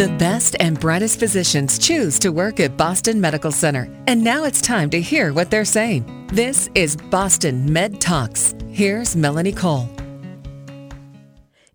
The 0.00 0.08
best 0.16 0.56
and 0.60 0.80
brightest 0.80 1.18
physicians 1.18 1.78
choose 1.78 2.18
to 2.20 2.30
work 2.30 2.58
at 2.58 2.74
Boston 2.78 3.20
Medical 3.20 3.52
Center. 3.52 3.86
And 4.06 4.24
now 4.24 4.44
it's 4.44 4.62
time 4.62 4.88
to 4.92 4.98
hear 5.02 5.34
what 5.34 5.50
they're 5.50 5.62
saying. 5.62 6.26
This 6.32 6.70
is 6.74 6.96
Boston 6.96 7.70
Med 7.70 8.00
Talks. 8.00 8.54
Here's 8.70 9.14
Melanie 9.14 9.52
Cole. 9.52 9.90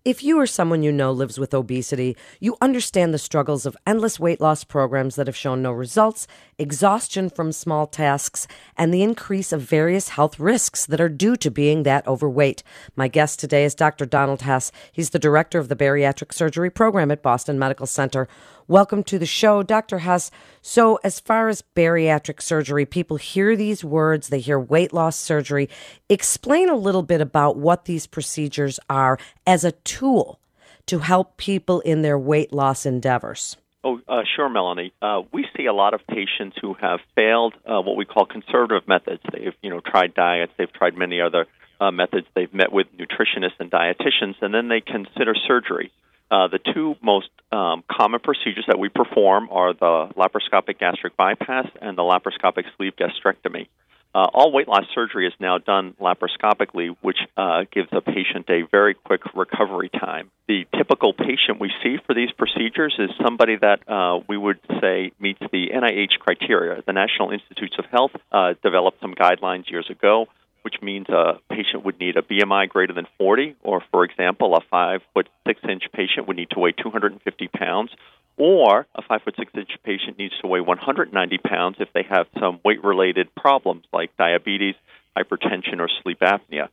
If 0.06 0.22
you 0.22 0.38
or 0.38 0.46
someone 0.46 0.84
you 0.84 0.92
know 0.92 1.10
lives 1.10 1.36
with 1.36 1.52
obesity, 1.52 2.16
you 2.38 2.56
understand 2.60 3.12
the 3.12 3.18
struggles 3.18 3.66
of 3.66 3.76
endless 3.84 4.20
weight 4.20 4.40
loss 4.40 4.62
programs 4.62 5.16
that 5.16 5.26
have 5.26 5.34
shown 5.34 5.62
no 5.62 5.72
results, 5.72 6.28
exhaustion 6.58 7.28
from 7.28 7.50
small 7.50 7.88
tasks, 7.88 8.46
and 8.76 8.94
the 8.94 9.02
increase 9.02 9.52
of 9.52 9.62
various 9.62 10.10
health 10.10 10.38
risks 10.38 10.86
that 10.86 11.00
are 11.00 11.08
due 11.08 11.34
to 11.34 11.50
being 11.50 11.82
that 11.82 12.06
overweight. 12.06 12.62
My 12.94 13.08
guest 13.08 13.40
today 13.40 13.64
is 13.64 13.74
Dr. 13.74 14.06
Donald 14.06 14.42
Hess. 14.42 14.70
He's 14.92 15.10
the 15.10 15.18
director 15.18 15.58
of 15.58 15.68
the 15.68 15.74
bariatric 15.74 16.32
surgery 16.32 16.70
program 16.70 17.10
at 17.10 17.20
Boston 17.20 17.58
Medical 17.58 17.86
Center. 17.86 18.28
Welcome 18.68 19.04
to 19.04 19.18
the 19.18 19.26
show, 19.26 19.62
Dr. 19.62 20.00
Hess. 20.00 20.28
So, 20.60 20.98
as 21.04 21.20
far 21.20 21.48
as 21.48 21.62
bariatric 21.76 22.42
surgery, 22.42 22.84
people 22.84 23.16
hear 23.16 23.54
these 23.54 23.84
words, 23.84 24.28
they 24.28 24.40
hear 24.40 24.58
weight 24.58 24.92
loss 24.92 25.16
surgery. 25.16 25.68
Explain 26.08 26.68
a 26.68 26.74
little 26.74 27.04
bit 27.04 27.20
about 27.20 27.56
what 27.56 27.84
these 27.84 28.08
procedures 28.08 28.80
are 28.90 29.20
as 29.46 29.62
a 29.62 29.70
tool 29.98 30.38
to 30.86 30.98
help 30.98 31.36
people 31.36 31.80
in 31.80 32.02
their 32.02 32.18
weight 32.18 32.52
loss 32.52 32.86
endeavors. 32.86 33.56
Oh, 33.82 34.00
uh, 34.08 34.22
sure, 34.34 34.48
Melanie. 34.48 34.92
Uh, 35.00 35.22
we 35.32 35.46
see 35.56 35.66
a 35.66 35.72
lot 35.72 35.94
of 35.94 36.00
patients 36.08 36.56
who 36.60 36.74
have 36.74 37.00
failed 37.14 37.54
uh, 37.64 37.80
what 37.80 37.96
we 37.96 38.04
call 38.04 38.26
conservative 38.26 38.88
methods. 38.88 39.22
They've, 39.32 39.54
you 39.62 39.70
know, 39.70 39.80
tried 39.80 40.12
diets. 40.14 40.52
They've 40.58 40.72
tried 40.72 40.96
many 40.96 41.20
other 41.20 41.46
uh, 41.80 41.90
methods. 41.90 42.26
They've 42.34 42.52
met 42.52 42.72
with 42.72 42.88
nutritionists 42.98 43.58
and 43.60 43.70
dietitians, 43.70 44.34
and 44.40 44.52
then 44.52 44.68
they 44.68 44.80
consider 44.80 45.34
surgery. 45.46 45.92
Uh, 46.30 46.48
the 46.48 46.58
two 46.74 46.96
most 47.00 47.28
um, 47.52 47.84
common 47.90 48.18
procedures 48.20 48.64
that 48.66 48.78
we 48.78 48.88
perform 48.88 49.48
are 49.52 49.72
the 49.72 50.12
laparoscopic 50.16 50.80
gastric 50.80 51.16
bypass 51.16 51.68
and 51.80 51.96
the 51.96 52.02
laparoscopic 52.02 52.64
sleeve 52.76 52.94
gastrectomy. 52.96 53.68
Uh, 54.16 54.24
all 54.32 54.50
weight 54.50 54.66
loss 54.66 54.84
surgery 54.94 55.26
is 55.26 55.34
now 55.38 55.58
done 55.58 55.94
laparoscopically, 56.00 56.96
which 57.02 57.18
uh, 57.36 57.64
gives 57.70 57.90
the 57.90 58.00
patient 58.00 58.48
a 58.48 58.62
very 58.72 58.94
quick 58.94 59.20
recovery 59.34 59.90
time. 59.90 60.30
The 60.48 60.64
typical 60.74 61.12
patient 61.12 61.60
we 61.60 61.70
see 61.82 61.98
for 62.06 62.14
these 62.14 62.30
procedures 62.32 62.96
is 62.98 63.10
somebody 63.22 63.56
that 63.56 63.86
uh, 63.86 64.20
we 64.26 64.38
would 64.38 64.58
say 64.80 65.12
meets 65.20 65.40
the 65.52 65.68
NIH 65.68 66.18
criteria. 66.18 66.82
The 66.86 66.94
National 66.94 67.30
Institutes 67.30 67.74
of 67.78 67.84
Health 67.92 68.12
uh, 68.32 68.54
developed 68.62 69.02
some 69.02 69.14
guidelines 69.14 69.70
years 69.70 69.90
ago 69.90 70.28
which 70.66 70.82
means 70.82 71.08
a 71.08 71.38
patient 71.48 71.84
would 71.84 72.00
need 72.00 72.16
a 72.16 72.22
BMI 72.22 72.68
greater 72.68 72.92
than 72.92 73.06
40, 73.18 73.54
or 73.62 73.84
for 73.92 74.02
example, 74.02 74.56
a 74.56 74.60
five 74.68 75.00
foot 75.14 75.28
six 75.46 75.60
inch 75.62 75.84
patient 75.92 76.26
would 76.26 76.36
need 76.36 76.50
to 76.50 76.58
weigh 76.58 76.72
250 76.72 77.46
pounds, 77.46 77.92
or 78.36 78.86
a 78.94 79.02
five 79.02 79.22
foot 79.22 79.34
six 79.38 79.50
inch 79.54 79.70
patient 79.84 80.18
needs 80.18 80.34
to 80.40 80.46
weigh 80.46 80.60
190 80.60 81.38
pounds 81.38 81.76
if 81.80 81.88
they 81.94 82.04
have 82.08 82.26
some 82.38 82.60
weight 82.64 82.82
related 82.84 83.34
problems 83.34 83.84
like 83.92 84.16
diabetes, 84.16 84.74
hypertension, 85.16 85.80
or 85.80 85.88
sleep 86.02 86.20
apnea. 86.20 86.68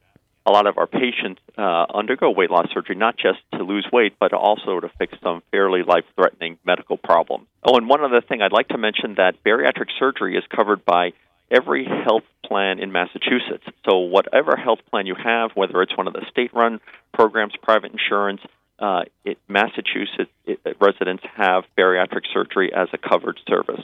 A 0.45 0.52
lot 0.52 0.67
of 0.67 0.78
our 0.78 0.88
patients 0.88 1.39
uh, 1.58 1.86
undergo 1.94 2.30
weight 2.30 2.52
loss 2.52 2.67
surgery 2.73 2.95
not 2.95 3.16
just 3.16 3.39
to 3.53 3.64
lose 3.64 3.88
weight, 3.94 4.16
but 4.19 4.34
also 4.34 4.81
to 4.81 4.89
fix 5.00 5.14
some 5.23 5.41
fairly 5.52 5.84
life 5.84 6.03
threatening 6.16 6.58
medical 6.66 6.97
problems. 6.97 7.47
Oh, 7.64 7.78
and 7.78 7.88
one 7.88 8.03
other 8.03 8.19
thing 8.19 8.41
I'd 8.41 8.52
like 8.52 8.67
to 8.69 8.78
mention 8.78 9.16
that 9.16 9.41
bariatric 9.45 9.88
surgery 9.97 10.36
is 10.36 10.44
covered 10.53 10.84
by 10.84 11.14
every 11.50 11.86
health 11.86 12.23
plan 12.45 12.80
in 12.80 12.91
Massachusetts. 12.91 13.64
So, 13.89 14.00
whatever 14.00 14.58
health 14.58 14.80
plan 14.89 15.06
you 15.06 15.16
have, 15.16 15.52
whether 15.56 15.81
it's 15.81 15.95
one 15.95 16.08
of 16.08 16.14
the 16.14 16.25
state 16.30 16.53
run 16.53 16.81
programs, 17.14 17.53
private 17.61 17.91
insurance, 17.91 18.41
uh, 18.79 19.03
it, 19.23 19.38
Massachusetts 19.47 20.31
it, 20.45 20.59
residents 20.79 21.23
have 21.35 21.63
bariatric 21.77 22.23
surgery 22.33 22.71
as 22.73 22.88
a 22.93 22.97
covered 22.97 23.39
service. 23.47 23.83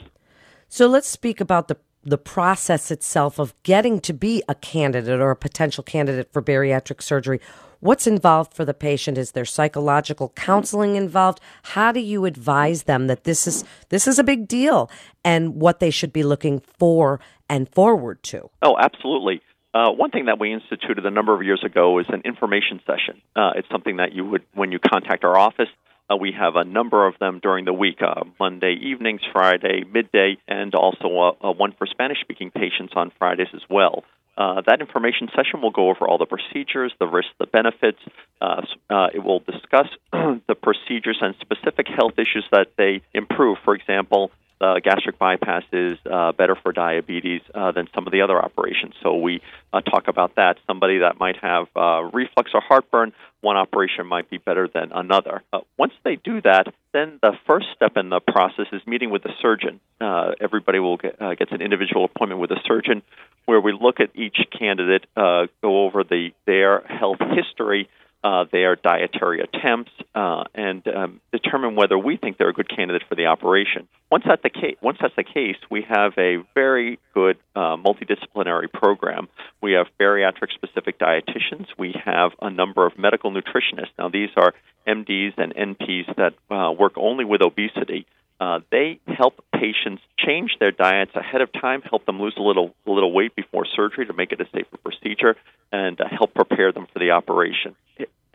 So, 0.68 0.86
let's 0.86 1.08
speak 1.08 1.40
about 1.40 1.68
the 1.68 1.76
the 2.02 2.18
process 2.18 2.90
itself 2.90 3.38
of 3.38 3.54
getting 3.62 4.00
to 4.00 4.12
be 4.12 4.42
a 4.48 4.54
candidate 4.54 5.20
or 5.20 5.30
a 5.30 5.36
potential 5.36 5.84
candidate 5.84 6.32
for 6.32 6.40
bariatric 6.40 7.02
surgery. 7.02 7.40
What's 7.80 8.06
involved 8.06 8.54
for 8.54 8.64
the 8.64 8.74
patient? 8.74 9.16
Is 9.16 9.32
there 9.32 9.44
psychological 9.44 10.30
counseling 10.36 10.96
involved? 10.96 11.40
How 11.62 11.92
do 11.92 12.00
you 12.00 12.26
advise 12.26 12.84
them 12.84 13.06
that 13.06 13.24
this 13.24 13.46
is 13.46 13.64
this 13.88 14.06
is 14.06 14.18
a 14.18 14.24
big 14.24 14.48
deal 14.48 14.90
and 15.24 15.56
what 15.56 15.80
they 15.80 15.90
should 15.90 16.12
be 16.12 16.22
looking 16.22 16.60
for 16.60 17.20
and 17.48 17.68
forward 17.68 18.22
to? 18.24 18.50
Oh, 18.62 18.76
absolutely. 18.78 19.40
Uh, 19.72 19.92
one 19.92 20.10
thing 20.10 20.26
that 20.26 20.40
we 20.40 20.52
instituted 20.52 21.06
a 21.06 21.10
number 21.10 21.34
of 21.34 21.42
years 21.42 21.62
ago 21.64 21.98
is 22.00 22.06
an 22.08 22.22
information 22.24 22.80
session. 22.86 23.22
Uh, 23.36 23.52
it's 23.56 23.68
something 23.70 23.98
that 23.98 24.12
you 24.12 24.24
would, 24.24 24.42
when 24.54 24.72
you 24.72 24.78
contact 24.78 25.22
our 25.22 25.38
office, 25.38 25.68
uh, 26.10 26.16
we 26.16 26.32
have 26.32 26.56
a 26.56 26.64
number 26.64 27.06
of 27.06 27.14
them 27.20 27.38
during 27.40 27.64
the 27.64 27.72
week 27.72 28.02
uh, 28.02 28.24
Monday 28.40 28.76
evenings, 28.82 29.20
Friday 29.32 29.84
midday, 29.84 30.38
and 30.48 30.74
also 30.74 31.06
a, 31.06 31.48
a 31.48 31.52
one 31.52 31.72
for 31.78 31.86
Spanish 31.86 32.20
speaking 32.20 32.50
patients 32.50 32.94
on 32.96 33.12
Fridays 33.18 33.46
as 33.54 33.62
well. 33.70 34.02
Uh, 34.36 34.62
that 34.66 34.80
information 34.80 35.28
session 35.36 35.60
will 35.60 35.70
go 35.70 35.90
over 35.90 36.08
all 36.08 36.18
the 36.18 36.26
procedures, 36.26 36.92
the 36.98 37.06
risks, 37.06 37.32
the 37.38 37.46
benefits. 37.46 37.98
Uh, 38.40 38.62
uh, 38.88 39.08
it 39.14 39.22
will 39.22 39.40
discuss 39.40 39.86
the 40.12 40.54
procedures 40.60 41.18
and 41.20 41.34
specific 41.40 41.86
health 41.86 42.14
issues 42.14 42.44
that 42.50 42.68
they 42.76 43.02
improve. 43.12 43.58
For 43.64 43.74
example, 43.74 44.30
uh, 44.60 44.78
gastric 44.80 45.18
bypass 45.18 45.62
is 45.72 45.98
uh, 46.10 46.32
better 46.32 46.56
for 46.62 46.72
diabetes 46.72 47.40
uh, 47.54 47.72
than 47.72 47.88
some 47.94 48.06
of 48.06 48.12
the 48.12 48.22
other 48.22 48.38
operations. 48.38 48.94
So 49.02 49.16
we 49.16 49.40
uh, 49.72 49.80
talk 49.80 50.08
about 50.08 50.36
that. 50.36 50.56
Somebody 50.66 50.98
that 50.98 51.18
might 51.18 51.36
have 51.42 51.66
uh, 51.74 52.02
reflux 52.12 52.50
or 52.54 52.60
heartburn, 52.60 53.12
one 53.40 53.56
operation 53.56 54.06
might 54.06 54.28
be 54.28 54.38
better 54.38 54.68
than 54.72 54.92
another. 54.92 55.42
Once 55.78 55.92
they 56.04 56.16
do 56.16 56.42
that, 56.42 56.66
then 56.92 57.18
the 57.22 57.32
first 57.46 57.66
step 57.74 57.96
in 57.96 58.10
the 58.10 58.20
process 58.20 58.66
is 58.72 58.82
meeting 58.86 59.10
with 59.10 59.22
the 59.22 59.32
surgeon. 59.40 59.80
Uh, 60.00 60.32
everybody 60.40 60.78
will 60.78 60.98
get 60.98 61.18
gets 61.38 61.52
an 61.52 61.62
individual 61.62 62.04
appointment 62.04 62.40
with 62.40 62.50
a 62.50 62.60
surgeon, 62.66 63.02
where 63.46 63.60
we 63.60 63.72
look 63.72 64.00
at 64.00 64.10
each 64.14 64.38
candidate, 64.56 65.06
uh, 65.16 65.46
go 65.62 65.84
over 65.84 66.04
the 66.04 66.30
their 66.46 66.80
health 66.80 67.18
history 67.34 67.88
uh, 68.22 68.44
their 68.52 68.76
dietary 68.76 69.40
attempts, 69.40 69.92
uh, 70.14 70.44
and 70.54 70.86
um, 70.88 71.20
determine 71.32 71.74
whether 71.74 71.96
we 71.98 72.16
think 72.16 72.36
they're 72.36 72.50
a 72.50 72.52
good 72.52 72.68
candidate 72.68 73.02
for 73.08 73.14
the 73.14 73.26
operation. 73.26 73.88
Once 74.10 74.24
that's 74.26 74.42
the 74.42 74.50
case, 74.50 74.76
once 74.82 74.98
that's 75.00 75.16
the 75.16 75.24
case, 75.24 75.56
we 75.70 75.82
have 75.88 76.12
a 76.18 76.36
very 76.54 76.98
good 77.14 77.38
uh, 77.56 77.76
multidisciplinary 77.76 78.70
program. 78.72 79.28
We 79.62 79.72
have 79.72 79.86
bariatric-specific 79.98 80.98
dietitians. 80.98 81.66
We 81.78 81.94
have 82.04 82.32
a 82.42 82.50
number 82.50 82.86
of 82.86 82.98
medical 82.98 83.32
nutritionists. 83.32 83.92
Now, 83.98 84.08
these 84.08 84.30
are 84.36 84.52
MDs 84.86 85.34
and 85.38 85.54
NPs 85.54 86.14
that 86.16 86.34
uh, 86.54 86.72
work 86.72 86.94
only 86.96 87.24
with 87.24 87.42
obesity. 87.42 88.06
Uh, 88.40 88.60
they 88.70 88.98
help 89.06 89.44
patients 89.52 90.02
change 90.18 90.56
their 90.58 90.70
diets 90.70 91.10
ahead 91.14 91.42
of 91.42 91.52
time, 91.52 91.82
help 91.82 92.06
them 92.06 92.18
lose 92.18 92.34
a 92.38 92.42
little 92.42 92.74
a 92.86 92.90
little 92.90 93.12
weight 93.12 93.36
before 93.36 93.66
surgery 93.76 94.06
to 94.06 94.14
make 94.14 94.32
it 94.32 94.40
a 94.40 94.46
safer 94.46 94.78
procedure, 94.78 95.36
and 95.70 96.00
uh, 96.00 96.04
help 96.10 96.32
prepare 96.34 96.72
them 96.72 96.86
for 96.90 96.98
the 96.98 97.10
operation. 97.10 97.76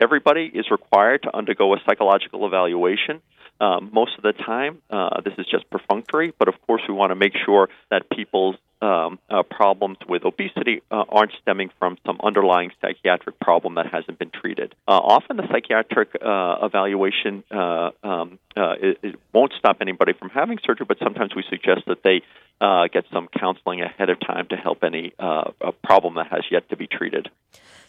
Everybody 0.00 0.50
is 0.54 0.70
required 0.70 1.24
to 1.24 1.36
undergo 1.36 1.74
a 1.74 1.78
psychological 1.84 2.46
evaluation. 2.46 3.20
Um, 3.60 3.90
most 3.92 4.12
of 4.16 4.22
the 4.22 4.32
time, 4.32 4.82
uh, 4.90 5.20
this 5.22 5.34
is 5.38 5.46
just 5.46 5.68
perfunctory, 5.70 6.32
but 6.38 6.48
of 6.48 6.54
course, 6.66 6.82
we 6.88 6.94
want 6.94 7.10
to 7.10 7.14
make 7.14 7.32
sure 7.44 7.68
that 7.90 8.10
people's 8.10 8.56
um, 8.82 9.18
uh, 9.30 9.42
problems 9.42 9.96
with 10.06 10.24
obesity 10.24 10.82
uh, 10.90 11.04
aren't 11.08 11.32
stemming 11.40 11.70
from 11.78 11.96
some 12.04 12.20
underlying 12.22 12.70
psychiatric 12.80 13.40
problem 13.40 13.76
that 13.76 13.86
hasn't 13.86 14.18
been 14.18 14.30
treated. 14.30 14.74
Uh, 14.86 14.92
often, 14.92 15.38
the 15.38 15.48
psychiatric 15.50 16.10
uh, 16.22 16.58
evaluation 16.62 17.42
uh, 17.50 17.90
um, 18.02 18.38
it, 18.56 18.98
it, 19.02 19.14
won't 19.32 19.52
stop 19.58 19.78
anybody 19.80 20.12
from 20.12 20.28
having 20.28 20.58
surgery, 20.64 20.86
but 20.86 20.98
sometimes 20.98 21.34
we 21.34 21.42
suggest 21.48 21.82
that 21.86 22.02
they 22.02 22.22
get 22.92 23.04
some 23.12 23.28
counseling 23.28 23.80
ahead 23.80 24.10
of 24.10 24.20
time 24.20 24.46
to 24.48 24.56
help 24.56 24.84
any 24.84 25.12
problem 25.82 26.14
that 26.14 26.26
has 26.28 26.42
yet 26.50 26.68
to 26.68 26.76
be 26.76 26.86
treated. 26.86 27.28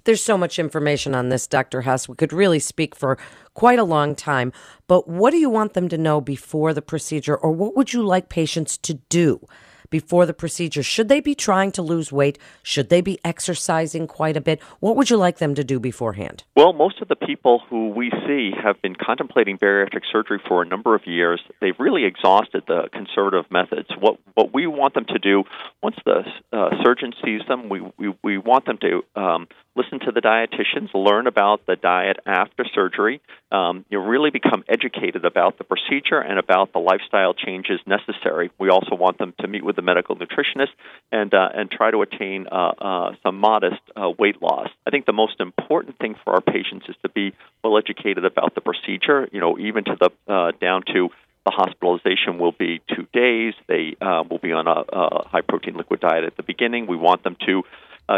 There's 0.07 0.23
so 0.23 0.37
much 0.37 0.57
information 0.57 1.13
on 1.13 1.27
this, 1.27 1.47
Dr. 1.47 1.81
Hess. 1.81 2.07
We 2.07 2.15
could 2.15 2.31
really 2.31 2.59
speak 2.59 2.95
for 2.95 3.17
quite 3.55 3.77
a 3.77 3.83
long 3.83 4.15
time. 4.15 4.53
But 4.87 5.09
what 5.09 5.31
do 5.31 5.37
you 5.37 5.49
want 5.49 5.73
them 5.73 5.89
to 5.89 5.97
know 5.97 6.21
before 6.21 6.73
the 6.73 6.81
procedure, 6.81 7.35
or 7.35 7.51
what 7.51 7.75
would 7.75 7.91
you 7.91 8.01
like 8.03 8.29
patients 8.29 8.77
to 8.77 8.93
do? 9.09 9.45
Before 9.89 10.25
the 10.25 10.33
procedure? 10.33 10.83
Should 10.83 11.09
they 11.09 11.19
be 11.19 11.35
trying 11.35 11.71
to 11.73 11.81
lose 11.81 12.11
weight? 12.11 12.37
Should 12.63 12.89
they 12.89 13.01
be 13.01 13.19
exercising 13.23 14.07
quite 14.07 14.37
a 14.37 14.41
bit? 14.41 14.61
What 14.79 14.95
would 14.95 15.09
you 15.09 15.17
like 15.17 15.37
them 15.37 15.55
to 15.55 15.63
do 15.63 15.79
beforehand? 15.79 16.43
Well, 16.55 16.73
most 16.73 17.01
of 17.01 17.07
the 17.07 17.15
people 17.15 17.61
who 17.69 17.89
we 17.89 18.11
see 18.25 18.51
have 18.63 18.81
been 18.81 18.95
contemplating 18.95 19.57
bariatric 19.57 20.03
surgery 20.11 20.41
for 20.47 20.61
a 20.61 20.65
number 20.65 20.95
of 20.95 21.05
years. 21.05 21.41
They've 21.61 21.79
really 21.79 22.05
exhausted 22.05 22.63
the 22.67 22.89
conservative 22.91 23.49
methods. 23.51 23.89
What 23.99 24.19
what 24.33 24.53
we 24.53 24.67
want 24.67 24.93
them 24.93 25.05
to 25.05 25.19
do 25.19 25.43
once 25.81 25.95
the 26.05 26.23
uh, 26.51 26.69
surgeon 26.83 27.13
sees 27.23 27.41
them, 27.47 27.69
we, 27.69 27.81
we, 27.97 28.13
we 28.23 28.37
want 28.37 28.65
them 28.65 28.77
to 28.81 29.03
um, 29.19 29.47
listen 29.75 29.99
to 29.99 30.11
the 30.11 30.21
dietitians, 30.21 30.93
learn 30.93 31.27
about 31.27 31.65
the 31.65 31.75
diet 31.75 32.17
after 32.25 32.65
surgery. 32.73 33.21
Um, 33.51 33.85
you 33.89 33.99
really 33.99 34.31
become 34.31 34.63
educated 34.67 35.23
about 35.23 35.57
the 35.57 35.63
procedure 35.63 36.19
and 36.19 36.39
about 36.39 36.73
the 36.73 36.79
lifestyle 36.79 37.33
changes 37.33 37.79
necessary. 37.85 38.51
We 38.59 38.69
also 38.69 38.95
want 38.95 39.17
them 39.17 39.33
to 39.39 39.47
meet 39.47 39.63
with 39.63 39.76
the 39.77 39.81
medical 39.81 40.17
nutritionist 40.17 40.71
and 41.11 41.33
uh, 41.33 41.49
and 41.53 41.71
try 41.71 41.91
to 41.91 42.01
attain 42.01 42.47
uh, 42.51 42.55
uh, 42.55 43.15
some 43.23 43.37
modest 43.37 43.79
uh, 43.95 44.09
weight 44.19 44.41
loss. 44.41 44.67
I 44.85 44.89
think 44.89 45.05
the 45.05 45.13
most 45.13 45.39
important 45.39 45.97
thing 45.99 46.15
for 46.23 46.33
our 46.33 46.41
patients 46.41 46.87
is 46.89 46.95
to 47.03 47.09
be 47.09 47.33
well 47.63 47.77
educated 47.77 48.25
about 48.25 48.55
the 48.55 48.61
procedure. 48.61 49.29
You 49.31 49.39
know, 49.39 49.57
even 49.57 49.85
to 49.85 49.95
the 49.97 50.33
uh, 50.33 50.51
down 50.59 50.83
to 50.93 51.09
the 51.45 51.51
hospitalization 51.51 52.39
will 52.39 52.51
be 52.51 52.81
two 52.93 53.07
days. 53.13 53.53
They 53.67 53.95
uh, 54.01 54.23
will 54.29 54.39
be 54.39 54.51
on 54.51 54.67
a, 54.67 54.83
a 54.91 55.27
high 55.29 55.41
protein 55.41 55.75
liquid 55.77 56.01
diet 56.01 56.25
at 56.25 56.35
the 56.35 56.43
beginning. 56.43 56.87
We 56.87 56.97
want 56.97 57.23
them 57.23 57.37
to 57.45 57.63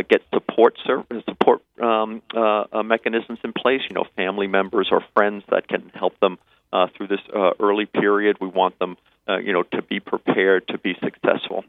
get 0.07 0.21
support 0.33 0.77
support 1.25 1.61
um, 1.81 2.21
mechanisms 2.85 3.39
in 3.43 3.53
place. 3.53 3.81
You 3.89 3.95
know, 3.95 4.05
family 4.15 4.47
members 4.47 4.89
or 4.91 5.03
friends 5.15 5.43
that 5.49 5.67
can 5.67 5.91
help 5.93 6.19
them 6.19 6.39
through 6.95 7.07
this 7.07 7.21
early 7.59 7.85
period. 7.85 8.37
We 8.39 8.47
want 8.47 8.79
them, 8.79 8.97
uh, 9.29 9.37
you 9.37 9.53
know, 9.53 9.63
to 9.63 9.81
be 9.83 9.99
prepared 9.99 10.67
to 10.69 10.77
be 10.77 10.95
successful. 11.03 11.63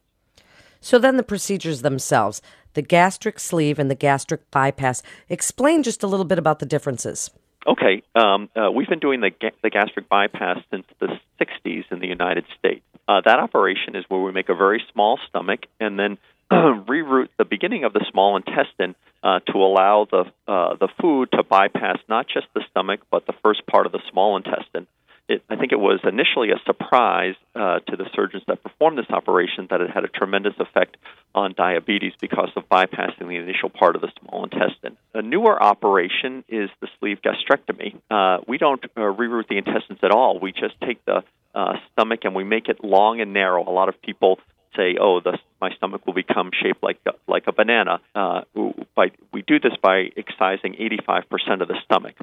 So 0.80 0.98
then 0.98 1.16
the 1.16 1.22
procedures 1.22 1.82
themselves, 1.82 2.40
the 2.72 2.82
gastric 2.82 3.38
sleeve 3.38 3.78
and 3.78 3.90
the 3.90 3.94
gastric 3.94 4.50
bypass. 4.50 5.02
Explain 5.28 5.82
just 5.82 6.02
a 6.02 6.06
little 6.06 6.24
bit 6.24 6.38
about 6.38 6.58
the 6.58 6.66
differences. 6.66 7.30
Okay, 7.66 8.02
um, 8.14 8.48
uh, 8.56 8.70
we've 8.70 8.88
been 8.88 9.00
doing 9.00 9.20
the, 9.20 9.30
ga- 9.30 9.50
the 9.62 9.68
gastric 9.68 10.08
bypass 10.08 10.58
since 10.70 10.86
the 10.98 11.08
60s 11.38 11.84
in 11.90 11.98
the 12.00 12.06
United 12.06 12.46
States. 12.58 12.82
Uh, 13.06 13.20
that 13.24 13.38
operation 13.38 13.96
is 13.96 14.04
where 14.08 14.20
we 14.20 14.32
make 14.32 14.48
a 14.48 14.54
very 14.54 14.82
small 14.92 15.18
stomach 15.28 15.60
and 15.78 15.98
then 15.98 16.16
reroute 16.50 17.28
the 17.38 17.44
beginning 17.44 17.84
of 17.84 17.92
the 17.92 18.04
small 18.10 18.36
intestine 18.36 18.94
uh, 19.22 19.40
to 19.40 19.58
allow 19.58 20.06
the 20.10 20.24
uh, 20.48 20.74
the 20.76 20.88
food 21.00 21.30
to 21.32 21.42
bypass 21.42 21.98
not 22.08 22.26
just 22.26 22.46
the 22.54 22.62
stomach 22.70 23.00
but 23.10 23.26
the 23.26 23.34
first 23.42 23.66
part 23.66 23.86
of 23.86 23.92
the 23.92 24.00
small 24.10 24.36
intestine 24.36 24.86
it, 25.30 25.44
I 25.48 25.54
think 25.54 25.70
it 25.70 25.78
was 25.78 26.00
initially 26.02 26.50
a 26.50 26.58
surprise 26.66 27.36
uh, 27.54 27.78
to 27.78 27.96
the 27.96 28.06
surgeons 28.14 28.42
that 28.48 28.62
performed 28.64 28.98
this 28.98 29.08
operation 29.10 29.68
that 29.70 29.80
it 29.80 29.88
had 29.88 30.04
a 30.04 30.08
tremendous 30.08 30.54
effect 30.58 30.96
on 31.36 31.54
diabetes 31.56 32.12
because 32.20 32.50
of 32.56 32.68
bypassing 32.68 33.28
the 33.28 33.36
initial 33.36 33.70
part 33.70 33.94
of 33.94 34.02
the 34.02 34.10
small 34.20 34.42
intestine. 34.42 34.96
A 35.14 35.22
newer 35.22 35.62
operation 35.62 36.44
is 36.48 36.68
the 36.80 36.88
sleeve 36.98 37.18
gastrectomy. 37.22 37.94
Uh, 38.10 38.42
we 38.48 38.58
don't 38.58 38.84
uh, 38.84 39.00
reroute 39.00 39.46
the 39.48 39.56
intestines 39.56 40.00
at 40.02 40.10
all. 40.10 40.40
We 40.40 40.50
just 40.50 40.74
take 40.84 41.04
the 41.04 41.22
uh, 41.54 41.74
stomach 41.92 42.20
and 42.24 42.34
we 42.34 42.42
make 42.42 42.68
it 42.68 42.82
long 42.82 43.20
and 43.20 43.32
narrow. 43.32 43.62
A 43.62 43.70
lot 43.70 43.88
of 43.88 44.02
people 44.02 44.40
say, 44.76 44.96
"Oh, 45.00 45.20
the, 45.20 45.38
my 45.60 45.70
stomach 45.76 46.06
will 46.06 46.14
become 46.14 46.50
shaped 46.60 46.82
like 46.82 46.98
like 47.28 47.44
a 47.46 47.52
banana." 47.52 48.00
Uh, 48.14 48.42
by, 48.96 49.12
we 49.32 49.42
do 49.42 49.60
this 49.60 49.72
by 49.80 50.10
excising 50.16 50.74
85% 51.08 51.62
of 51.62 51.68
the 51.68 51.76
stomach. 51.84 52.14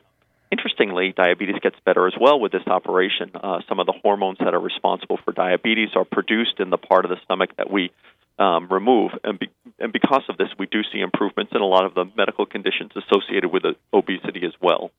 Interestingly, 0.51 1.13
diabetes 1.15 1.57
gets 1.61 1.75
better 1.85 2.07
as 2.07 2.13
well 2.19 2.39
with 2.39 2.53
this 2.53 2.65
operation. 2.67 3.31
Uh, 3.33 3.59
some 3.67 3.79
of 3.79 3.85
the 3.85 3.93
hormones 4.01 4.37
that 4.39 4.53
are 4.53 4.59
responsible 4.59 5.19
for 5.23 5.33
diabetes 5.33 5.89
are 5.95 6.05
produced 6.05 6.59
in 6.59 6.69
the 6.69 6.77
part 6.77 7.03
of 7.03 7.11
the 7.11 7.17
stomach 7.25 7.49
that 7.57 7.69
we 7.69 7.91
um, 8.39 8.67
remove, 8.69 9.11
and, 9.23 9.39
be, 9.39 9.49
and 9.79 9.91
because 9.91 10.23
of 10.29 10.37
this, 10.37 10.49
we 10.57 10.67
do 10.67 10.83
see 10.83 10.99
improvements 10.99 11.51
in 11.55 11.61
a 11.61 11.65
lot 11.65 11.85
of 11.85 11.95
the 11.95 12.05
medical 12.15 12.45
conditions 12.45 12.91
associated 12.95 13.51
with 13.51 13.63
obesity 13.93 14.45
as 14.45 14.53
well. 14.61 14.91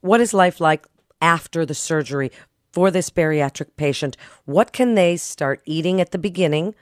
What 0.00 0.20
is 0.20 0.34
life 0.34 0.60
like 0.60 0.86
after 1.20 1.64
the 1.64 1.74
surgery 1.74 2.32
for 2.72 2.90
this 2.90 3.10
bariatric 3.10 3.76
patient? 3.76 4.16
What 4.44 4.72
can 4.72 4.96
they 4.96 5.16
start 5.16 5.62
eating 5.64 6.00
at 6.00 6.10
the 6.10 6.18
beginning, 6.18 6.74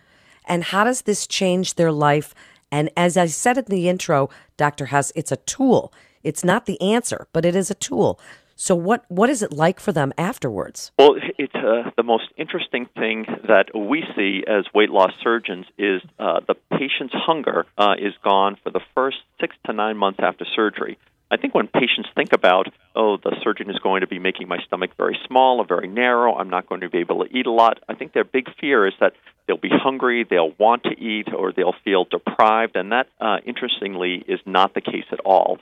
and 0.46 0.64
how 0.64 0.84
does 0.84 1.02
this 1.02 1.26
change 1.26 1.74
their 1.74 1.92
life? 1.92 2.34
And 2.72 2.90
as 2.96 3.16
I 3.16 3.26
said 3.26 3.58
in 3.58 3.64
the 3.66 3.88
intro, 3.88 4.30
Dr. 4.56 4.86
Hess, 4.86 5.12
it's 5.14 5.32
a 5.32 5.36
tool. 5.36 5.92
It's 6.22 6.44
not 6.44 6.66
the 6.66 6.80
answer, 6.80 7.26
but 7.32 7.44
it 7.44 7.54
is 7.54 7.70
a 7.70 7.74
tool. 7.74 8.20
So 8.56 8.74
what 8.74 9.06
what 9.08 9.30
is 9.30 9.42
it 9.42 9.52
like 9.54 9.80
for 9.80 9.90
them 9.90 10.12
afterwards? 10.18 10.92
Well, 10.98 11.14
it's 11.38 11.54
uh, 11.54 11.90
the 11.96 12.02
most 12.02 12.28
interesting 12.36 12.86
thing 12.94 13.24
that 13.48 13.74
we 13.74 14.04
see 14.14 14.44
as 14.46 14.66
weight 14.74 14.90
loss 14.90 15.12
surgeons 15.22 15.64
is 15.78 16.02
uh, 16.18 16.40
the 16.46 16.56
patient's 16.70 17.14
hunger 17.14 17.64
uh, 17.78 17.94
is 17.98 18.12
gone 18.22 18.58
for 18.62 18.70
the 18.70 18.82
first 18.94 19.16
six 19.40 19.56
to 19.64 19.72
nine 19.72 19.96
months 19.96 20.20
after 20.22 20.44
surgery. 20.54 20.98
I 21.30 21.36
think 21.36 21.54
when 21.54 21.68
patients 21.68 22.08
think 22.14 22.32
about, 22.32 22.66
oh, 22.94 23.16
the 23.16 23.36
surgeon 23.42 23.70
is 23.70 23.78
going 23.78 24.00
to 24.00 24.08
be 24.08 24.18
making 24.18 24.48
my 24.48 24.58
stomach 24.66 24.90
very 24.96 25.16
small 25.26 25.60
or 25.60 25.64
very 25.64 25.86
narrow, 25.86 26.34
I'm 26.34 26.50
not 26.50 26.68
going 26.68 26.80
to 26.80 26.90
be 26.90 26.98
able 26.98 27.24
to 27.24 27.34
eat 27.34 27.46
a 27.46 27.52
lot, 27.52 27.78
I 27.88 27.94
think 27.94 28.12
their 28.12 28.24
big 28.24 28.48
fear 28.60 28.86
is 28.86 28.94
that 28.98 29.12
they'll 29.46 29.56
be 29.56 29.70
hungry, 29.70 30.26
they'll 30.28 30.52
want 30.58 30.82
to 30.82 30.90
eat, 30.90 31.32
or 31.32 31.52
they'll 31.52 31.76
feel 31.84 32.04
deprived, 32.04 32.74
and 32.74 32.90
that, 32.90 33.06
uh, 33.20 33.36
interestingly, 33.46 34.24
is 34.26 34.40
not 34.44 34.74
the 34.74 34.80
case 34.80 35.04
at 35.12 35.20
all. 35.20 35.58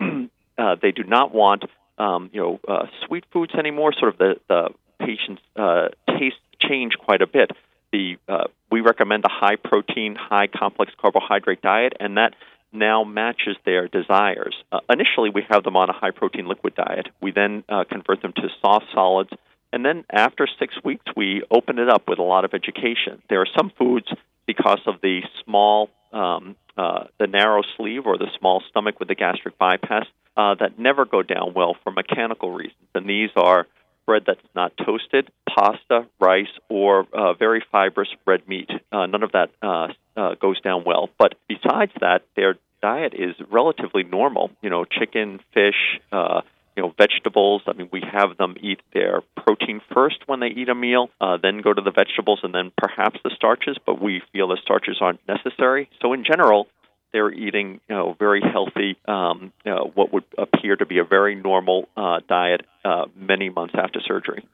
Uh, 0.58 0.74
they 0.82 0.90
do 0.90 1.04
not 1.04 1.32
want 1.32 1.62
um, 1.98 2.30
you 2.32 2.40
know 2.40 2.58
uh, 2.66 2.86
sweet 3.06 3.24
foods 3.32 3.54
anymore. 3.54 3.92
Sort 3.92 4.12
of 4.12 4.18
the 4.18 4.34
the 4.48 4.70
patient's 4.98 5.40
uh, 5.54 5.88
taste 6.08 6.40
change 6.60 6.94
quite 6.98 7.22
a 7.22 7.28
bit. 7.28 7.52
The 7.92 8.16
uh, 8.28 8.48
we 8.68 8.80
recommend 8.80 9.24
a 9.24 9.30
high 9.30 9.54
protein, 9.54 10.16
high 10.16 10.48
complex 10.48 10.92
carbohydrate 11.00 11.62
diet, 11.62 11.92
and 12.00 12.16
that 12.16 12.34
now 12.72 13.04
matches 13.04 13.56
their 13.64 13.88
desires. 13.88 14.56
Uh, 14.72 14.80
initially, 14.90 15.30
we 15.30 15.44
have 15.48 15.62
them 15.62 15.76
on 15.76 15.88
a 15.88 15.92
high 15.92 16.10
protein 16.10 16.48
liquid 16.48 16.74
diet. 16.74 17.06
We 17.22 17.30
then 17.30 17.64
uh, 17.68 17.84
convert 17.88 18.20
them 18.20 18.32
to 18.34 18.48
soft 18.60 18.86
solids, 18.92 19.30
and 19.72 19.84
then 19.84 20.04
after 20.10 20.48
six 20.58 20.74
weeks, 20.84 21.04
we 21.16 21.42
open 21.50 21.78
it 21.78 21.88
up 21.88 22.08
with 22.08 22.18
a 22.18 22.22
lot 22.22 22.44
of 22.44 22.52
education. 22.52 23.22
There 23.30 23.40
are 23.40 23.48
some 23.56 23.70
foods 23.78 24.08
because 24.46 24.80
of 24.86 25.00
the 25.02 25.20
small 25.44 25.88
um, 26.12 26.56
uh, 26.76 27.04
the 27.18 27.26
narrow 27.26 27.62
sleeve 27.76 28.06
or 28.06 28.16
the 28.16 28.28
small 28.38 28.62
stomach 28.68 28.98
with 28.98 29.08
the 29.08 29.14
gastric 29.14 29.58
bypass 29.58 30.06
uh, 30.36 30.54
that 30.54 30.78
never 30.78 31.04
go 31.04 31.22
down 31.22 31.52
well 31.54 31.76
for 31.82 31.90
mechanical 31.90 32.52
reasons. 32.52 32.76
And 32.94 33.08
these 33.08 33.30
are 33.36 33.66
bread 34.06 34.22
that's 34.26 34.40
not 34.54 34.72
toasted, 34.84 35.30
pasta, 35.46 36.06
rice, 36.18 36.46
or 36.70 37.06
uh, 37.12 37.34
very 37.34 37.62
fibrous 37.70 38.08
red 38.26 38.48
meat. 38.48 38.70
Uh, 38.90 39.06
none 39.06 39.22
of 39.22 39.32
that 39.32 39.50
uh, 39.60 39.88
uh, 40.16 40.34
goes 40.40 40.60
down 40.62 40.84
well. 40.86 41.10
But 41.18 41.34
besides 41.46 41.92
that, 42.00 42.22
their 42.34 42.54
diet 42.80 43.12
is 43.12 43.34
relatively 43.50 44.04
normal. 44.04 44.50
You 44.62 44.70
know, 44.70 44.84
chicken, 44.84 45.40
fish, 45.52 46.00
uh, 46.10 46.40
you 46.78 46.84
know, 46.84 46.94
vegetables. 46.96 47.62
I 47.66 47.72
mean, 47.72 47.88
we 47.92 48.00
have 48.12 48.36
them 48.36 48.54
eat 48.60 48.80
their 48.94 49.20
protein 49.36 49.80
first 49.92 50.18
when 50.26 50.38
they 50.38 50.46
eat 50.46 50.68
a 50.68 50.76
meal, 50.76 51.10
uh, 51.20 51.36
then 51.42 51.60
go 51.60 51.72
to 51.72 51.82
the 51.82 51.90
vegetables, 51.90 52.38
and 52.44 52.54
then 52.54 52.70
perhaps 52.78 53.18
the 53.24 53.32
starches. 53.34 53.76
But 53.84 54.00
we 54.00 54.22
feel 54.32 54.46
the 54.46 54.58
starches 54.62 54.98
aren't 55.00 55.18
necessary. 55.26 55.90
So 56.00 56.12
in 56.12 56.22
general, 56.22 56.68
they're 57.12 57.32
eating, 57.32 57.80
you 57.88 57.96
know, 57.96 58.14
very 58.16 58.40
healthy, 58.40 58.96
um, 59.08 59.52
you 59.64 59.72
know, 59.72 59.90
what 59.92 60.12
would 60.12 60.22
appear 60.38 60.76
to 60.76 60.86
be 60.86 60.98
a 60.98 61.04
very 61.04 61.34
normal 61.34 61.88
uh, 61.96 62.20
diet 62.28 62.60
uh, 62.84 63.06
many 63.16 63.48
months 63.48 63.74
after 63.76 63.98
surgery. 64.00 64.46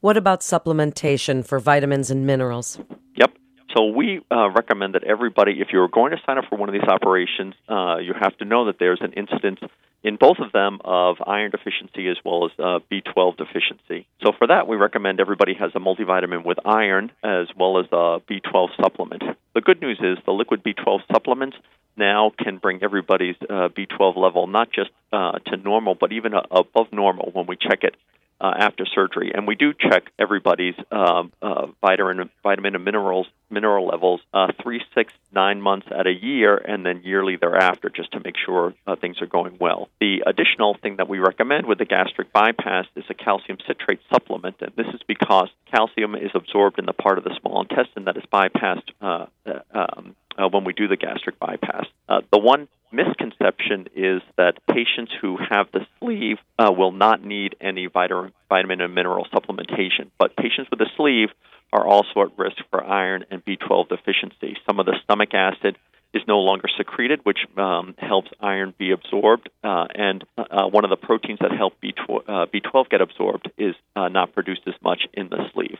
What 0.00 0.16
about 0.16 0.40
supplementation 0.40 1.46
for 1.46 1.58
vitamins 1.58 2.10
and 2.10 2.26
minerals? 2.26 2.78
Yep. 3.16 3.32
So 3.76 3.84
we 3.84 4.22
uh, 4.30 4.48
recommend 4.50 4.94
that 4.94 5.04
everybody, 5.04 5.60
if 5.60 5.68
you're 5.72 5.88
going 5.88 6.12
to 6.12 6.18
sign 6.24 6.38
up 6.38 6.44
for 6.48 6.56
one 6.56 6.70
of 6.70 6.72
these 6.72 6.88
operations, 6.88 7.54
uh, 7.68 7.96
you 7.98 8.14
have 8.18 8.34
to 8.38 8.46
know 8.46 8.64
that 8.66 8.78
there's 8.78 9.00
an 9.02 9.12
incidence 9.12 9.58
in 10.04 10.16
both 10.16 10.36
of 10.38 10.52
them 10.52 10.78
of 10.84 11.16
iron 11.26 11.50
deficiency 11.50 12.08
as 12.08 12.18
well 12.24 12.44
as 12.44 12.52
uh, 12.58 12.78
B12 12.92 13.38
deficiency. 13.38 14.06
So 14.22 14.32
for 14.36 14.46
that, 14.46 14.68
we 14.68 14.76
recommend 14.76 15.18
everybody 15.18 15.54
has 15.54 15.72
a 15.74 15.80
multivitamin 15.80 16.44
with 16.44 16.58
iron 16.64 17.10
as 17.24 17.48
well 17.58 17.78
as 17.80 17.86
a 17.90 18.20
B12 18.30 18.68
supplement. 18.80 19.22
The 19.54 19.62
good 19.62 19.80
news 19.80 19.98
is 20.00 20.18
the 20.26 20.32
liquid 20.32 20.62
B12 20.62 21.00
supplements 21.10 21.56
now 21.96 22.32
can 22.38 22.58
bring 22.58 22.80
everybody's 22.82 23.36
uh, 23.48 23.68
B12 23.68 24.16
level 24.16 24.46
not 24.46 24.70
just 24.70 24.90
uh, 25.12 25.38
to 25.46 25.56
normal, 25.56 25.94
but 25.94 26.12
even 26.12 26.32
above 26.34 26.92
normal 26.92 27.30
when 27.32 27.46
we 27.46 27.56
check 27.56 27.82
it 27.82 27.94
uh, 28.40 28.52
after 28.56 28.84
surgery. 28.86 29.32
And 29.34 29.46
we 29.46 29.54
do 29.54 29.72
check 29.72 30.10
everybody's 30.18 30.74
uh, 30.90 31.24
uh, 31.40 31.66
vitamin, 31.80 32.30
vitamin 32.42 32.74
and 32.74 32.84
minerals 32.84 33.26
mineral 33.50 33.86
levels 33.86 34.20
uh, 34.32 34.48
three, 34.62 34.82
six, 34.94 35.12
nine 35.32 35.60
months 35.60 35.86
at 35.96 36.06
a 36.06 36.12
year, 36.12 36.56
and 36.56 36.84
then 36.84 37.02
yearly 37.04 37.36
thereafter, 37.36 37.88
just 37.88 38.10
to 38.12 38.20
make 38.24 38.34
sure 38.44 38.74
uh, 38.86 38.96
things 38.96 39.22
are 39.22 39.26
going 39.26 39.56
well. 39.60 39.88
The 40.00 40.24
additional 40.26 40.76
thing 40.82 40.96
that 40.96 41.08
we 41.08 41.20
recommend 41.20 41.66
with 41.66 41.78
the 41.78 41.84
gastric 41.84 42.32
bypass 42.32 42.86
is 42.96 43.04
a 43.08 43.14
calcium 43.14 43.58
citrate 43.66 44.00
supplement, 44.12 44.56
and 44.60 44.72
this 44.76 44.88
is 44.92 45.00
because 45.06 45.48
calcium 45.70 46.14
is 46.16 46.32
absorbed 46.34 46.78
in 46.78 46.86
the 46.86 46.92
part 46.92 47.16
of 47.16 47.24
the 47.24 47.36
small 47.40 47.62
intestine 47.62 48.04
that 48.04 48.16
is 48.16 48.24
bypassed 48.32 48.90
uh, 49.00 49.26
um, 49.72 50.16
when 50.50 50.64
we 50.64 50.72
do 50.72 50.88
the 50.88 50.96
gastric 50.96 51.38
bypass. 51.38 51.86
The 52.08 52.38
one 52.38 52.68
misconception 52.94 53.88
is 53.94 54.22
that 54.36 54.58
patients 54.68 55.12
who 55.20 55.36
have 55.36 55.66
the 55.72 55.86
sleeve 55.98 56.38
uh, 56.58 56.72
will 56.72 56.92
not 56.92 57.24
need 57.24 57.56
any 57.60 57.86
vitamin, 57.86 58.32
and 58.80 58.94
mineral 58.94 59.26
supplementation, 59.32 60.10
but 60.18 60.36
patients 60.36 60.70
with 60.70 60.78
the 60.78 60.88
sleeve 60.96 61.28
are 61.72 61.86
also 61.86 62.22
at 62.22 62.38
risk 62.38 62.56
for 62.70 62.84
iron 62.84 63.24
and 63.30 63.44
B12 63.44 63.88
deficiency. 63.88 64.56
Some 64.66 64.78
of 64.78 64.86
the 64.86 64.94
stomach 65.04 65.34
acid 65.34 65.76
is 66.14 66.22
no 66.28 66.38
longer 66.38 66.68
secreted, 66.78 67.20
which 67.24 67.40
um, 67.56 67.94
helps 67.98 68.30
iron 68.40 68.72
be 68.78 68.92
absorbed. 68.92 69.48
Uh, 69.64 69.86
and 69.94 70.24
uh, 70.38 70.66
one 70.68 70.84
of 70.84 70.90
the 70.90 70.96
proteins 70.96 71.40
that 71.40 71.50
help 71.50 71.74
B12, 71.82 72.22
uh, 72.28 72.46
B12 72.46 72.88
get 72.88 73.00
absorbed 73.00 73.50
is 73.58 73.74
uh, 73.96 74.08
not 74.08 74.32
produced 74.32 74.62
as 74.66 74.74
much 74.82 75.02
in 75.12 75.28
the 75.28 75.48
sleeve. 75.52 75.78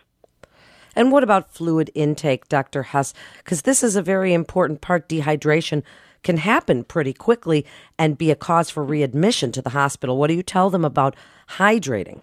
And 0.97 1.11
what 1.11 1.23
about 1.23 1.50
fluid 1.50 1.90
intake, 1.94 2.49
Dr. 2.49 2.85
Hess? 2.85 3.14
Because 3.38 3.62
this 3.62 3.83
is 3.83 3.97
a 3.97 4.02
very 4.02 4.33
important 4.33 4.80
part. 4.80 5.09
Dehydration 5.09 5.83
can 6.25 6.38
happen 6.38 6.83
pretty 6.83 7.12
quickly 7.12 7.64
and 7.99 8.19
be 8.19 8.31
a 8.31 8.37
cause 8.37 8.71
for 8.71 8.83
readmission 8.83 9.52
to 9.52 9.62
the 9.62 9.71
hospital. 9.71 10.16
What 10.19 10.28
do 10.28 10.35
you 10.35 10.43
tell 10.43 10.71
them 10.71 10.85
about 10.85 11.14
hydrating? 11.50 12.23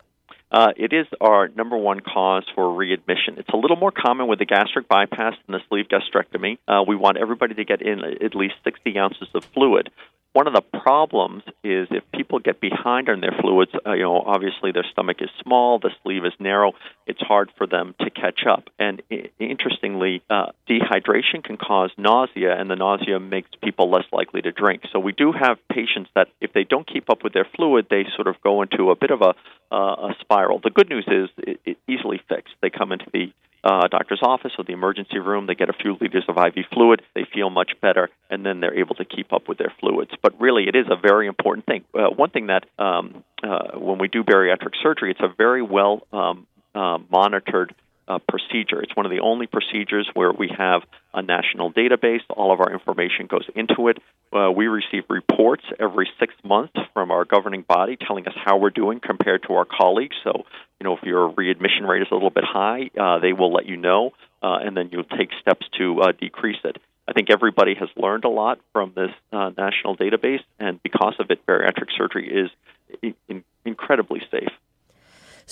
Uh, 0.51 0.73
it 0.75 0.91
is 0.91 1.07
our 1.21 1.47
number 1.49 1.77
one 1.77 2.01
cause 2.01 2.43
for 2.53 2.73
readmission. 2.73 3.37
It's 3.37 3.49
a 3.53 3.57
little 3.57 3.77
more 3.77 3.91
common 3.91 4.27
with 4.27 4.39
the 4.39 4.45
gastric 4.45 4.89
bypass 4.89 5.35
than 5.47 5.53
the 5.53 5.61
sleeve 5.69 5.85
gastrectomy. 5.87 6.57
Uh, 6.67 6.83
we 6.85 6.97
want 6.97 7.17
everybody 7.17 7.53
to 7.53 7.63
get 7.63 7.81
in 7.81 8.03
at 8.03 8.35
least 8.35 8.55
60 8.65 8.97
ounces 8.97 9.29
of 9.33 9.45
fluid. 9.53 9.89
One 10.33 10.47
of 10.47 10.53
the 10.53 10.61
problems 10.61 11.43
is 11.63 11.87
if 11.91 12.03
people 12.13 12.39
get 12.39 12.61
behind 12.61 13.09
on 13.09 13.19
their 13.19 13.35
fluids, 13.41 13.71
uh, 13.85 13.91
you 13.93 14.03
know, 14.03 14.21
obviously 14.21 14.71
their 14.71 14.85
stomach 14.91 15.17
is 15.19 15.29
small, 15.41 15.79
the 15.79 15.91
sleeve 16.03 16.23
is 16.25 16.33
narrow, 16.39 16.71
it's 17.05 17.19
hard 17.21 17.51
for 17.57 17.67
them 17.67 17.93
to 17.99 18.09
catch 18.09 18.45
up. 18.45 18.69
And 18.79 19.01
I- 19.11 19.29
interestingly, 19.39 20.21
uh, 20.29 20.51
dehydration 20.69 21.43
can 21.43 21.57
cause 21.57 21.91
nausea, 21.97 22.57
and 22.57 22.69
the 22.69 22.77
nausea 22.77 23.19
makes 23.19 23.49
people 23.61 23.89
less 23.89 24.05
likely 24.13 24.41
to 24.43 24.51
drink. 24.51 24.83
So 24.91 24.99
we 24.99 25.11
do 25.11 25.33
have 25.33 25.57
patients 25.67 26.09
that 26.15 26.29
if 26.39 26.53
they 26.53 26.63
don't 26.63 26.87
keep 26.87 27.09
up 27.09 27.23
with 27.23 27.33
their 27.33 27.47
fluid, 27.55 27.87
they 27.89 28.05
sort 28.15 28.27
of 28.27 28.41
go 28.41 28.61
into 28.61 28.91
a 28.91 28.95
bit 28.95 29.11
of 29.11 29.21
a, 29.21 29.35
uh, 29.71 30.11
a 30.11 30.15
spiral. 30.21 30.59
The 30.59 30.69
good 30.69 30.89
news 30.89 31.05
is 31.07 31.29
it, 31.37 31.59
it 31.65 31.77
easily 31.87 32.21
fixed. 32.29 32.53
They 32.61 32.69
come 32.69 32.93
into 32.93 33.07
the 33.11 33.33
uh, 33.63 33.87
doctor's 33.87 34.21
office 34.23 34.51
or 34.57 34.63
the 34.63 34.73
emergency 34.73 35.19
room. 35.19 35.45
They 35.45 35.55
get 35.55 35.69
a 35.69 35.73
few 35.73 35.97
liters 35.99 36.25
of 36.27 36.37
IV 36.37 36.65
fluid. 36.73 37.01
They 37.13 37.25
feel 37.33 37.49
much 37.49 37.73
better, 37.81 38.09
and 38.29 38.45
then 38.45 38.59
they're 38.59 38.77
able 38.77 38.95
to 38.95 39.05
keep 39.05 39.33
up 39.33 39.47
with 39.47 39.57
their 39.57 39.73
fluids. 39.79 40.11
But 40.21 40.39
really, 40.39 40.67
it 40.67 40.75
is 40.75 40.85
a 40.89 40.95
very 40.95 41.27
important 41.27 41.65
thing. 41.65 41.83
Uh, 41.93 42.09
one 42.09 42.31
thing 42.31 42.47
that 42.47 42.65
um, 42.79 43.23
uh, 43.43 43.77
when 43.77 43.99
we 43.99 44.07
do 44.07 44.23
bariatric 44.23 44.73
surgery, 44.81 45.11
it's 45.11 45.21
a 45.21 45.33
very 45.35 45.61
well 45.61 46.07
um, 46.11 46.47
uh, 46.73 46.97
monitored 47.09 47.75
uh, 48.11 48.19
procedure. 48.27 48.81
It's 48.81 48.95
one 48.95 49.05
of 49.05 49.11
the 49.11 49.19
only 49.19 49.47
procedures 49.47 50.09
where 50.13 50.31
we 50.31 50.49
have 50.57 50.81
a 51.13 51.21
national 51.21 51.71
database. 51.71 52.21
All 52.29 52.51
of 52.51 52.59
our 52.59 52.71
information 52.71 53.27
goes 53.27 53.45
into 53.55 53.87
it. 53.87 53.97
Uh, 54.33 54.51
we 54.51 54.67
receive 54.67 55.03
reports 55.09 55.63
every 55.79 56.09
six 56.19 56.33
months 56.43 56.73
from 56.93 57.11
our 57.11 57.25
governing 57.25 57.63
body 57.67 57.97
telling 57.97 58.27
us 58.27 58.33
how 58.35 58.57
we're 58.57 58.69
doing 58.69 58.99
compared 58.99 59.43
to 59.43 59.53
our 59.53 59.65
colleagues. 59.65 60.15
So, 60.23 60.45
you 60.79 60.83
know, 60.85 60.97
if 60.97 61.03
your 61.03 61.29
readmission 61.29 61.85
rate 61.85 62.01
is 62.01 62.07
a 62.11 62.13
little 62.13 62.29
bit 62.29 62.43
high, 62.45 62.89
uh, 62.99 63.19
they 63.19 63.33
will 63.33 63.53
let 63.53 63.65
you 63.65 63.77
know, 63.77 64.11
uh, 64.41 64.57
and 64.61 64.75
then 64.75 64.89
you'll 64.91 65.03
take 65.03 65.29
steps 65.41 65.65
to 65.77 66.01
uh, 66.01 66.11
decrease 66.19 66.59
it. 66.63 66.77
I 67.07 67.13
think 67.13 67.29
everybody 67.29 67.75
has 67.75 67.89
learned 67.97 68.25
a 68.25 68.29
lot 68.29 68.59
from 68.73 68.93
this 68.95 69.11
uh, 69.33 69.51
national 69.57 69.97
database, 69.97 70.43
and 70.59 70.81
because 70.83 71.15
of 71.19 71.29
it, 71.29 71.45
bariatric 71.45 71.89
surgery 71.97 72.29
is 72.29 73.13
in- 73.27 73.43
incredibly 73.65 74.21
safe. 74.31 74.51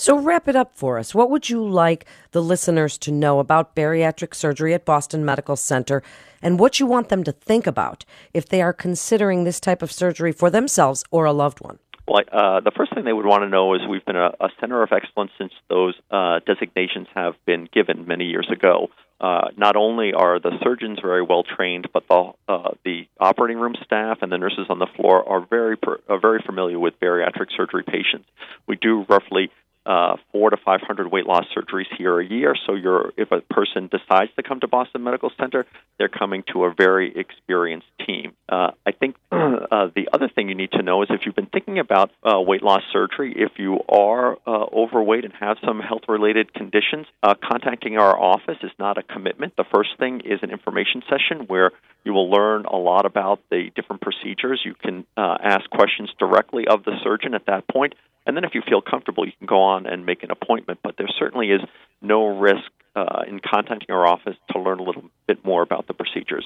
So, 0.00 0.18
wrap 0.18 0.48
it 0.48 0.56
up 0.56 0.74
for 0.74 0.98
us. 0.98 1.14
What 1.14 1.28
would 1.28 1.50
you 1.50 1.62
like 1.62 2.06
the 2.30 2.40
listeners 2.40 2.96
to 2.96 3.12
know 3.12 3.38
about 3.38 3.76
bariatric 3.76 4.34
surgery 4.34 4.72
at 4.72 4.86
Boston 4.86 5.26
Medical 5.26 5.56
Center 5.56 6.02
and 6.40 6.58
what 6.58 6.80
you 6.80 6.86
want 6.86 7.10
them 7.10 7.22
to 7.22 7.32
think 7.32 7.66
about 7.66 8.06
if 8.32 8.48
they 8.48 8.62
are 8.62 8.72
considering 8.72 9.44
this 9.44 9.60
type 9.60 9.82
of 9.82 9.92
surgery 9.92 10.32
for 10.32 10.48
themselves 10.48 11.04
or 11.10 11.26
a 11.26 11.34
loved 11.34 11.60
one? 11.60 11.80
Well, 12.08 12.22
uh, 12.32 12.60
the 12.60 12.72
first 12.74 12.94
thing 12.94 13.04
they 13.04 13.12
would 13.12 13.26
want 13.26 13.42
to 13.42 13.50
know 13.50 13.74
is 13.74 13.82
we've 13.86 14.04
been 14.06 14.16
a, 14.16 14.32
a 14.40 14.48
center 14.58 14.82
of 14.82 14.88
excellence 14.90 15.32
since 15.36 15.52
those 15.68 15.92
uh, 16.10 16.40
designations 16.46 17.06
have 17.14 17.34
been 17.44 17.68
given 17.70 18.06
many 18.06 18.24
years 18.24 18.48
ago. 18.50 18.88
Uh, 19.20 19.48
not 19.58 19.76
only 19.76 20.14
are 20.14 20.40
the 20.40 20.52
surgeons 20.62 20.98
very 21.02 21.22
well 21.22 21.42
trained, 21.42 21.88
but 21.92 22.08
the 22.08 22.32
uh, 22.48 22.70
the 22.86 23.06
operating 23.20 23.58
room 23.58 23.74
staff 23.84 24.22
and 24.22 24.32
the 24.32 24.38
nurses 24.38 24.64
on 24.70 24.78
the 24.78 24.86
floor 24.96 25.28
are 25.28 25.46
very 25.46 25.76
per, 25.76 26.00
are 26.08 26.18
very 26.18 26.42
familiar 26.44 26.78
with 26.78 26.98
bariatric 27.00 27.48
surgery 27.54 27.84
patients. 27.86 28.26
We 28.66 28.76
do 28.76 29.04
roughly 29.06 29.50
uh, 29.86 30.16
four 30.32 30.50
to 30.50 30.56
five 30.56 30.80
hundred 30.82 31.10
weight 31.10 31.26
loss 31.26 31.44
surgeries 31.56 31.86
here 31.96 32.20
a 32.20 32.26
year. 32.26 32.54
So, 32.66 32.74
you're, 32.74 33.12
if 33.16 33.32
a 33.32 33.40
person 33.40 33.88
decides 33.90 34.30
to 34.36 34.42
come 34.42 34.60
to 34.60 34.68
Boston 34.68 35.02
Medical 35.02 35.30
Center, 35.38 35.66
they're 35.98 36.08
coming 36.08 36.44
to 36.52 36.64
a 36.64 36.74
very 36.76 37.16
experienced 37.16 37.86
team. 38.06 38.32
Uh, 38.48 38.72
I 38.86 38.92
think 38.92 39.16
uh, 39.32 39.88
the 39.94 40.08
other 40.12 40.28
thing 40.28 40.48
you 40.48 40.54
need 40.54 40.72
to 40.72 40.82
know 40.82 41.02
is 41.02 41.08
if 41.10 41.22
you've 41.24 41.34
been 41.34 41.46
thinking 41.46 41.78
about 41.78 42.10
uh, 42.22 42.40
weight 42.40 42.62
loss 42.62 42.82
surgery, 42.92 43.34
if 43.36 43.52
you 43.58 43.80
are 43.88 44.36
uh, 44.46 44.64
overweight 44.72 45.24
and 45.24 45.34
have 45.34 45.56
some 45.64 45.80
health-related 45.80 46.52
conditions, 46.52 47.06
uh, 47.22 47.34
contacting 47.42 47.98
our 47.98 48.18
office 48.18 48.58
is 48.62 48.70
not 48.78 48.98
a 48.98 49.02
commitment. 49.02 49.54
The 49.56 49.64
first 49.72 49.90
thing 49.98 50.20
is 50.24 50.40
an 50.42 50.50
information 50.50 51.02
session 51.08 51.46
where 51.46 51.72
you 52.04 52.12
will 52.12 52.30
learn 52.30 52.64
a 52.64 52.76
lot 52.76 53.06
about 53.06 53.40
the 53.50 53.70
different 53.74 54.02
procedures. 54.02 54.60
You 54.64 54.74
can 54.74 55.06
uh, 55.16 55.36
ask 55.42 55.68
questions 55.70 56.10
directly 56.18 56.66
of 56.66 56.84
the 56.84 56.92
surgeon 57.02 57.34
at 57.34 57.46
that 57.46 57.68
point. 57.68 57.94
And 58.30 58.36
then 58.36 58.44
if 58.44 58.54
you 58.54 58.62
feel 58.62 58.80
comfortable, 58.80 59.26
you 59.26 59.32
can 59.36 59.48
go 59.48 59.60
on 59.60 59.86
and 59.86 60.06
make 60.06 60.22
an 60.22 60.30
appointment. 60.30 60.78
But 60.84 60.94
there 60.96 61.08
certainly 61.18 61.48
is 61.50 61.62
no 62.00 62.38
risk 62.38 62.70
uh, 62.94 63.24
in 63.26 63.40
contacting 63.40 63.90
our 63.92 64.06
office 64.06 64.36
to 64.52 64.60
learn 64.60 64.78
a 64.78 64.84
little 64.84 65.02
bit 65.26 65.44
more 65.44 65.62
about 65.62 65.88
the 65.88 65.94
procedures. 65.94 66.44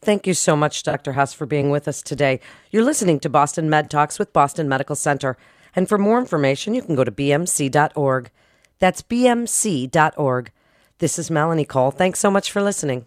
Thank 0.00 0.26
you 0.26 0.32
so 0.32 0.56
much, 0.56 0.82
Dr. 0.82 1.12
Hess, 1.12 1.34
for 1.34 1.44
being 1.44 1.68
with 1.68 1.86
us 1.86 2.00
today. 2.00 2.40
You're 2.70 2.82
listening 2.82 3.20
to 3.20 3.28
Boston 3.28 3.68
Med 3.68 3.90
Talks 3.90 4.18
with 4.18 4.32
Boston 4.32 4.70
Medical 4.70 4.96
Center. 4.96 5.36
And 5.74 5.86
for 5.86 5.98
more 5.98 6.18
information, 6.18 6.72
you 6.72 6.80
can 6.80 6.94
go 6.94 7.04
to 7.04 7.12
bmc.org. 7.12 8.30
That's 8.78 9.02
bmc.org. 9.02 10.50
This 10.96 11.18
is 11.18 11.30
Melanie 11.30 11.66
Cole. 11.66 11.90
Thanks 11.90 12.20
so 12.20 12.30
much 12.30 12.50
for 12.50 12.62
listening. 12.62 13.06